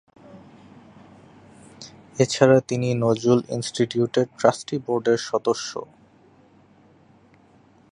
[2.19, 5.71] এছাড়া তিনি নজরুল ইনস্টিটিউটের ট্রাস্টি বোর্ডের সদস্য।